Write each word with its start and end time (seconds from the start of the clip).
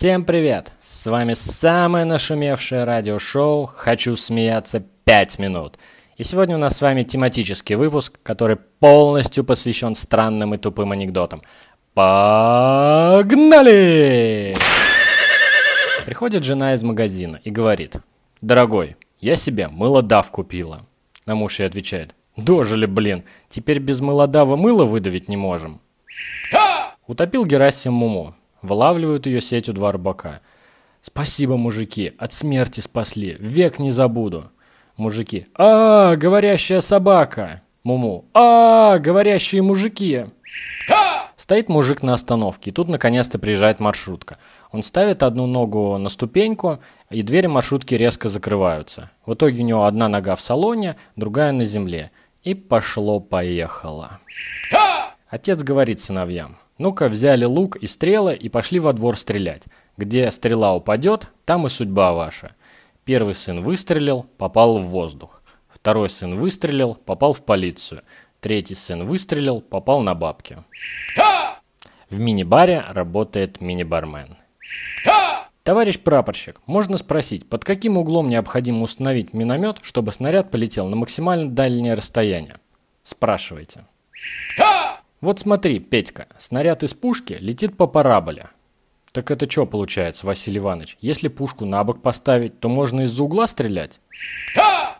Всем 0.00 0.24
привет! 0.24 0.72
С 0.80 1.06
вами 1.08 1.34
самое 1.34 2.06
нашумевшее 2.06 2.84
радиошоу 2.84 3.66
«Хочу 3.66 4.16
смеяться 4.16 4.82
5 5.04 5.38
минут». 5.38 5.76
И 6.16 6.22
сегодня 6.22 6.56
у 6.56 6.58
нас 6.58 6.78
с 6.78 6.80
вами 6.80 7.02
тематический 7.02 7.74
выпуск, 7.74 8.18
который 8.22 8.56
полностью 8.56 9.44
посвящен 9.44 9.94
странным 9.94 10.54
и 10.54 10.56
тупым 10.56 10.92
анекдотам. 10.92 11.42
Погнали! 11.92 12.14
Приходит 16.06 16.44
жена 16.44 16.72
из 16.72 16.82
магазина 16.82 17.38
и 17.44 17.50
говорит, 17.50 17.96
«Дорогой, 18.40 18.96
я 19.20 19.36
себе 19.36 19.68
мылодав 19.68 20.30
купила». 20.30 20.86
На 21.26 21.34
муж 21.34 21.58
ей 21.58 21.66
отвечает, 21.66 22.14
«Дожили, 22.38 22.86
блин, 22.86 23.24
теперь 23.50 23.80
без 23.80 24.00
мылодава 24.00 24.56
мыло 24.56 24.86
выдавить 24.86 25.28
не 25.28 25.36
можем». 25.36 25.78
Утопил 27.06 27.44
Герасим 27.44 27.92
Муму. 27.92 28.34
Вылавливают 28.62 29.26
ее 29.26 29.40
сетью 29.40 29.74
два 29.74 29.92
рыбака. 29.92 30.40
«Спасибо, 31.02 31.56
мужики, 31.56 32.12
от 32.18 32.32
смерти 32.32 32.80
спасли, 32.80 33.36
век 33.38 33.78
не 33.78 33.90
забуду». 33.90 34.50
Мужики. 34.96 35.46
«А, 35.54 36.16
говорящая 36.16 36.82
собака!» 36.82 37.62
Муму. 37.84 38.26
«А, 38.34 38.98
говорящие 38.98 39.62
мужики!» 39.62 40.26
Стоит 41.36 41.70
мужик 41.70 42.02
на 42.02 42.12
остановке, 42.12 42.70
и 42.70 42.72
тут 42.72 42.88
наконец-то 42.88 43.38
приезжает 43.38 43.80
маршрутка. 43.80 44.36
Он 44.72 44.82
ставит 44.82 45.22
одну 45.22 45.46
ногу 45.46 45.96
на 45.96 46.10
ступеньку, 46.10 46.80
и 47.08 47.22
двери 47.22 47.46
маршрутки 47.46 47.94
резко 47.94 48.28
закрываются. 48.28 49.10
В 49.24 49.32
итоге 49.34 49.62
у 49.62 49.66
него 49.66 49.84
одна 49.84 50.08
нога 50.08 50.36
в 50.36 50.40
салоне, 50.40 50.96
другая 51.16 51.52
на 51.52 51.64
земле. 51.64 52.10
И 52.42 52.54
пошло-поехало. 52.54 54.20
Отец 55.28 55.62
говорит 55.62 55.98
сыновьям. 55.98 56.58
Ну-ка, 56.80 57.08
взяли 57.08 57.44
лук 57.44 57.76
и 57.76 57.86
стрелы 57.86 58.34
и 58.34 58.48
пошли 58.48 58.80
во 58.80 58.94
двор 58.94 59.18
стрелять. 59.18 59.64
Где 59.98 60.30
стрела 60.30 60.74
упадет, 60.74 61.28
там 61.44 61.66
и 61.66 61.68
судьба 61.68 62.14
ваша. 62.14 62.52
Первый 63.04 63.34
сын 63.34 63.60
выстрелил, 63.60 64.24
попал 64.38 64.78
в 64.78 64.86
воздух. 64.86 65.42
Второй 65.68 66.08
сын 66.08 66.36
выстрелил, 66.36 66.94
попал 66.94 67.34
в 67.34 67.44
полицию. 67.44 68.00
Третий 68.40 68.74
сын 68.74 69.04
выстрелил, 69.04 69.60
попал 69.60 70.00
на 70.00 70.14
бабки. 70.14 70.56
В 72.08 72.18
мини-баре 72.18 72.82
работает 72.88 73.60
мини-бармен. 73.60 74.38
Товарищ 75.62 76.00
прапорщик, 76.00 76.62
можно 76.64 76.96
спросить, 76.96 77.46
под 77.46 77.62
каким 77.62 77.98
углом 77.98 78.30
необходимо 78.30 78.84
установить 78.84 79.34
миномет, 79.34 79.80
чтобы 79.82 80.12
снаряд 80.12 80.50
полетел 80.50 80.88
на 80.88 80.96
максимально 80.96 81.50
дальнее 81.50 81.92
расстояние? 81.92 82.56
Спрашивайте. 83.02 83.84
Вот 85.20 85.38
смотри, 85.38 85.80
Петька, 85.80 86.28
снаряд 86.38 86.82
из 86.82 86.94
пушки 86.94 87.36
летит 87.40 87.76
по 87.76 87.86
параболе. 87.86 88.48
Так 89.12 89.30
это 89.30 89.50
что 89.50 89.66
получается, 89.66 90.26
Василий 90.26 90.58
Иванович? 90.58 90.96
Если 91.02 91.28
пушку 91.28 91.66
на 91.66 91.84
бок 91.84 92.00
поставить, 92.00 92.58
то 92.58 92.70
можно 92.70 93.02
из-за 93.02 93.24
угла 93.24 93.46
стрелять? 93.46 94.00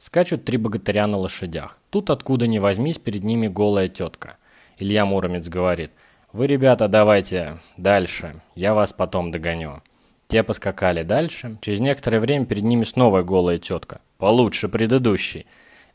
Скачут 0.00 0.44
три 0.44 0.56
богатыря 0.56 1.06
на 1.06 1.18
лошадях. 1.18 1.78
Тут 1.90 2.10
откуда 2.10 2.48
ни 2.48 2.58
возьмись, 2.58 2.98
перед 2.98 3.22
ними 3.22 3.46
голая 3.46 3.88
тетка. 3.88 4.38
Илья 4.78 5.06
Муромец 5.06 5.48
говорит, 5.48 5.92
вы, 6.32 6.48
ребята, 6.48 6.88
давайте 6.88 7.60
дальше, 7.76 8.40
я 8.56 8.74
вас 8.74 8.92
потом 8.92 9.30
догоню. 9.30 9.82
Те 10.26 10.42
поскакали 10.42 11.04
дальше. 11.04 11.58
Через 11.60 11.78
некоторое 11.78 12.18
время 12.18 12.44
перед 12.44 12.64
ними 12.64 12.82
снова 12.82 13.22
голая 13.22 13.58
тетка. 13.58 14.00
Получше 14.18 14.68
предыдущей. 14.68 15.46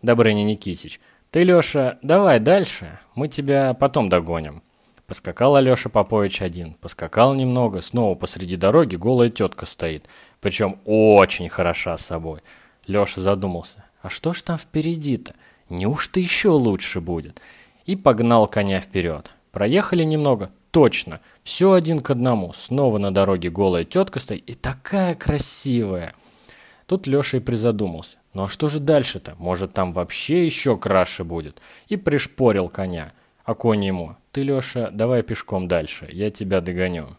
Добрыня 0.02 0.44
Никитич– 0.44 1.02
«Ты, 1.34 1.46
Леша, 1.46 1.98
давай 2.04 2.40
дальше, 2.40 3.00
мы 3.16 3.28
тебя 3.28 3.74
потом 3.74 4.08
догоним». 4.08 4.62
Поскакал 5.08 5.56
Алеша 5.56 5.90
Попович 5.90 6.44
один, 6.44 6.76
поскакал 6.76 7.34
немного, 7.34 7.82
снова 7.82 8.14
посреди 8.14 8.56
дороги 8.56 8.98
голая 8.98 9.30
тетка 9.30 9.66
стоит, 9.66 10.06
причем 10.42 10.78
очень 10.86 11.50
хороша 11.50 11.98
собой. 11.98 12.42
Леша 12.86 13.20
задумался, 13.20 13.84
а 14.04 14.12
что 14.12 14.34
ж 14.34 14.44
там 14.44 14.60
впереди-то? 14.60 15.34
Неужто 15.70 16.20
еще 16.20 16.50
лучше 16.50 17.02
будет? 17.02 17.42
И 17.88 17.96
погнал 17.96 18.46
коня 18.46 18.80
вперед. 18.80 19.32
Проехали 19.52 20.04
немного, 20.04 20.52
точно, 20.70 21.20
все 21.44 21.72
один 21.72 22.02
к 22.02 22.12
одному. 22.12 22.54
Снова 22.54 23.00
на 23.00 23.12
дороге 23.12 23.50
голая 23.50 23.86
тетка 23.86 24.20
стоит 24.20 24.48
и 24.48 24.54
такая 24.54 25.16
красивая. 25.16 26.14
Тут 26.94 27.08
Леша 27.08 27.38
и 27.38 27.40
призадумался. 27.40 28.20
Ну 28.36 28.44
а 28.44 28.50
что 28.50 28.70
же 28.70 28.80
дальше-то? 28.80 29.34
Может, 29.40 29.74
там 29.74 29.94
вообще 29.94 30.46
еще 30.46 30.78
краше 30.78 31.24
будет? 31.24 31.60
И 31.88 31.98
пришпорил 31.98 32.68
коня. 32.68 33.14
А 33.46 33.56
конь 33.56 33.84
ему. 33.84 34.16
Ты, 34.32 34.44
Леша, 34.44 34.92
давай 34.92 35.24
пешком 35.24 35.68
дальше, 35.68 36.08
я 36.12 36.30
тебя 36.30 36.62
догоню. 36.62 37.18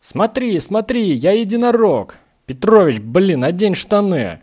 Смотри, 0.00 0.58
смотри, 0.58 1.12
я 1.12 1.30
единорог. 1.30 2.16
Петрович, 2.46 2.98
блин, 2.98 3.44
одень 3.44 3.76
штаны. 3.76 4.40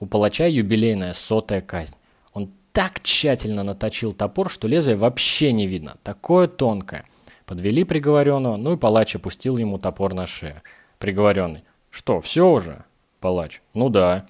У 0.00 0.06
палача 0.06 0.46
юбилейная 0.46 1.12
сотая 1.12 1.60
казнь. 1.60 1.96
Он 2.32 2.50
так 2.72 3.02
тщательно 3.02 3.64
наточил 3.64 4.14
топор, 4.14 4.48
что 4.48 4.66
лезвие 4.66 4.96
вообще 4.96 5.52
не 5.52 5.66
видно. 5.66 5.98
Такое 6.02 6.48
тонкое. 6.48 7.04
Подвели 7.44 7.84
приговоренного, 7.84 8.56
ну 8.56 8.72
и 8.72 8.78
палач 8.78 9.14
опустил 9.14 9.58
ему 9.58 9.76
топор 9.76 10.14
на 10.14 10.26
шею. 10.26 10.62
Приговоренный. 10.98 11.64
Что, 11.92 12.20
все 12.20 12.48
уже? 12.48 12.84
Палач. 13.20 13.60
Ну 13.74 13.90
да. 13.90 14.26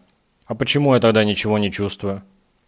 А 0.46 0.54
почему 0.56 0.94
я 0.94 1.00
тогда 1.00 1.22
ничего 1.24 1.58
не 1.58 1.70
чувствую? 1.70 2.22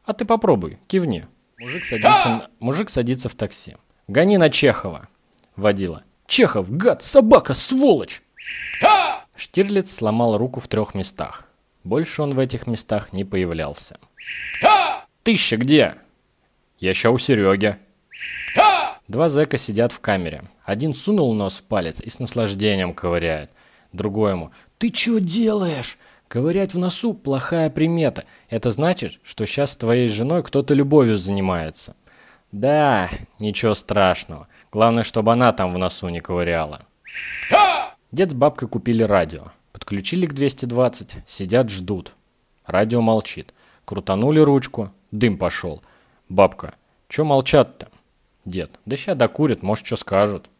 А 0.05 0.13
ты 0.15 0.25
попробуй, 0.25 0.79
кивни. 0.87 1.27
Мужик 1.59 1.85
садится, 1.85 2.49
мужик 2.61 2.89
садится 2.89 3.29
в 3.29 3.35
такси. 3.35 3.77
Гони 4.07 4.39
на 4.39 4.51
Чехова. 4.51 5.09
Водила. 5.57 6.05
Чехов, 6.27 6.71
гад, 6.71 7.03
собака, 7.03 7.55
сволочь! 7.55 8.23
Штирлиц 9.37 9.93
сломал 9.93 10.39
руку 10.39 10.61
в 10.61 10.69
трех 10.69 10.95
местах. 10.95 11.49
Больше 11.83 12.23
он 12.23 12.35
в 12.35 12.39
этих 12.39 12.69
местах 12.69 13.13
не 13.13 13.25
появлялся. 13.25 13.99
Тыща 15.25 15.57
где? 15.57 15.97
Я 16.79 16.95
ща 16.95 17.11
у 17.11 17.19
Сереги. 17.19 17.79
Два 19.09 19.29
зэка 19.29 19.59
сидят 19.59 19.91
в 19.91 20.01
камере. 20.01 20.45
Один 20.65 20.95
сунул 20.95 21.35
нос 21.35 21.59
в 21.59 21.65
палец 21.65 22.01
и 22.01 22.09
с 22.09 22.21
наслаждением 22.21 22.95
ковыряет. 22.95 23.51
Другой 23.95 24.33
ему. 24.33 24.51
«Ты 24.79 24.91
чё 24.91 25.21
делаешь? 25.21 25.99
Ковырять 26.27 26.75
в 26.75 26.79
носу– 26.79 27.15
плохая 27.15 27.71
примета. 27.71 28.25
Это 28.51 28.73
значит, 28.73 29.21
что 29.23 29.47
сейчас 29.47 29.71
с 29.71 29.77
твоей 29.77 30.09
женой 30.09 30.43
кто-то 30.43 30.75
любовью 30.75 31.17
занимается. 31.17 31.95
Да, 32.51 33.09
ничего 33.39 33.73
страшного. 33.75 34.49
Главное, 34.73 35.05
чтобы 35.05 35.33
она 35.33 35.53
там 35.53 35.73
в 35.73 35.79
носу 35.79 36.09
не 36.09 36.19
ковыряла. 36.19 36.83
Дед 38.11 38.33
с 38.33 38.35
бабкой 38.35 38.69
купили 38.69 39.05
радио. 39.05 39.53
Подключили 39.71 40.27
к 40.27 40.35
220, 40.35 41.19
сидят, 41.25 41.71
ждут. 41.71 42.15
Радио 42.67 43.01
молчит. 43.01 43.55
Крутанули 43.85 44.41
ручку, 44.41 44.91
дым 45.13 45.39
пошел. 45.39 45.83
Бабка, 46.29 46.75
чё 47.09 47.25
молчат-то? 47.25 47.89
Дед, 48.45 48.73
да 48.87 48.97
ща 48.97 49.15
докурят, 49.15 49.63
может, 49.63 49.87
что 49.87 49.95
скажут. 49.95 50.51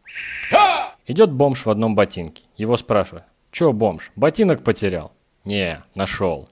Идет 1.07 1.31
бомж 1.31 1.65
в 1.65 1.69
одном 1.69 1.95
ботинке. 1.95 2.43
Его 2.57 2.77
спрашивают, 2.77 3.25
чё 3.51 3.71
бомж, 3.71 4.11
ботинок 4.15 4.63
потерял? 4.63 5.11
«Не, 5.45 5.79
нашел». 5.93 6.49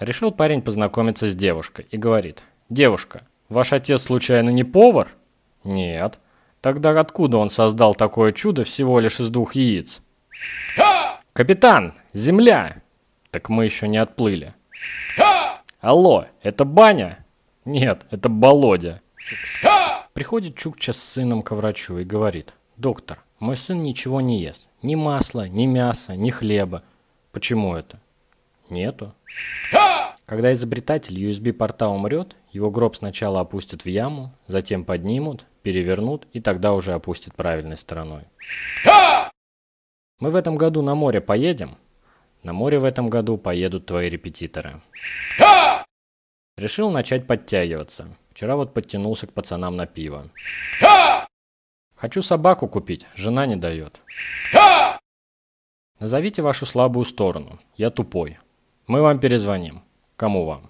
Решил 0.00 0.32
парень 0.32 0.62
познакомиться 0.62 1.28
с 1.28 1.36
девушкой 1.36 1.86
и 1.90 1.98
говорит. 1.98 2.42
«Девушка, 2.70 3.26
ваш 3.50 3.74
отец 3.74 4.02
случайно 4.02 4.48
не 4.50 4.64
повар?» 4.64 5.08
«Нет». 5.62 6.18
«Тогда 6.62 6.98
откуда 6.98 7.36
он 7.36 7.50
создал 7.50 7.94
такое 7.94 8.32
чудо 8.32 8.64
всего 8.64 8.98
лишь 8.98 9.20
из 9.20 9.28
двух 9.28 9.54
яиц?» 9.54 10.00
«Капитан, 11.34 11.92
земля!» 12.14 12.76
«Так 13.30 13.50
мы 13.50 13.66
еще 13.66 13.86
не 13.86 13.98
отплыли». 13.98 14.54
«Алло, 15.80 16.24
это 16.42 16.64
баня?» 16.64 17.18
«Нет, 17.66 18.06
это 18.10 18.30
Болодя». 18.30 19.00
Приходит 20.14 20.56
Чукча 20.56 20.94
с 20.94 21.02
сыном 21.02 21.42
к 21.42 21.50
врачу 21.50 21.98
и 21.98 22.04
говорит. 22.04 22.54
«Доктор, 22.78 23.18
мой 23.44 23.56
сын 23.56 23.82
ничего 23.82 24.22
не 24.22 24.40
ест. 24.40 24.68
Ни 24.80 24.94
масла, 24.94 25.48
ни 25.48 25.66
мяса, 25.66 26.16
ни 26.16 26.30
хлеба. 26.30 26.82
Почему 27.30 27.74
это? 27.74 28.00
Нету. 28.70 29.12
Когда 30.24 30.50
изобретатель 30.54 31.22
USB-порта 31.22 31.88
умрет, 31.88 32.36
его 32.52 32.70
гроб 32.70 32.96
сначала 32.96 33.40
опустят 33.40 33.84
в 33.84 33.86
яму, 33.86 34.32
затем 34.46 34.82
поднимут, 34.82 35.44
перевернут 35.62 36.26
и 36.32 36.40
тогда 36.40 36.72
уже 36.72 36.94
опустят 36.94 37.34
правильной 37.34 37.76
стороной. 37.76 38.22
Мы 40.20 40.30
в 40.30 40.36
этом 40.36 40.56
году 40.56 40.80
на 40.80 40.94
море 40.94 41.20
поедем? 41.20 41.76
На 42.42 42.54
море 42.54 42.78
в 42.78 42.84
этом 42.84 43.08
году 43.08 43.36
поедут 43.36 43.84
твои 43.84 44.08
репетиторы. 44.08 44.80
Решил 46.56 46.90
начать 46.90 47.26
подтягиваться. 47.26 48.08
Вчера 48.30 48.56
вот 48.56 48.72
подтянулся 48.72 49.26
к 49.26 49.32
пацанам 49.34 49.76
на 49.76 49.86
пиво. 49.86 50.30
Хочу 52.04 52.22
собаку 52.22 52.68
купить, 52.68 53.06
жена 53.16 53.46
не 53.46 53.56
дает. 53.56 54.02
Назовите 56.00 56.42
вашу 56.42 56.66
слабую 56.66 57.06
сторону. 57.06 57.58
Я 57.78 57.88
тупой. 57.88 58.36
Мы 58.86 59.00
вам 59.00 59.18
перезвоним. 59.18 59.80
Кому 60.16 60.44
вам? 60.44 60.68